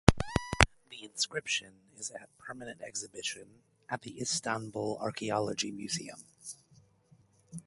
The 0.89 1.03
inscription 1.03 1.73
is 1.95 2.09
at 2.09 2.35
permanent 2.39 2.81
exhibition 2.81 3.61
at 3.87 4.01
the 4.01 4.19
Istanbul 4.19 4.97
Archaeology 4.99 5.69
Museum. 5.69 6.23